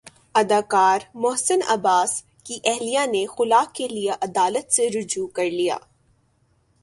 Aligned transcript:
اداکار 0.35 0.99
محسن 1.15 1.59
عباس 1.67 2.11
کی 2.45 2.57
اہلیہ 2.63 3.05
نے 3.05 3.25
خلع 3.27 3.63
کے 3.73 3.87
لیے 3.87 4.11
عدالت 4.21 4.73
سےرجوع 4.73 5.27
کر 5.27 5.49
لیا 5.51 5.77